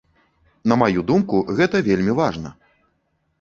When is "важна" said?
2.21-2.55